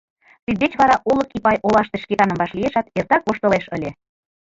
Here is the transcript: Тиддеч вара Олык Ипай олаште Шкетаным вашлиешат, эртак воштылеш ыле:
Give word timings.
Тиддеч 0.45 0.71
вара 0.81 0.95
Олык 1.11 1.29
Ипай 1.37 1.57
олаште 1.67 1.97
Шкетаным 2.03 2.37
вашлиешат, 2.41 2.91
эртак 2.97 3.21
воштылеш 3.27 3.65
ыле: 3.75 3.89